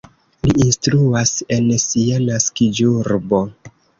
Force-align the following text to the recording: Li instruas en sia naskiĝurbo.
Li 0.45 0.53
instruas 0.67 1.33
en 1.57 1.69
sia 1.85 2.19
naskiĝurbo. 2.25 3.43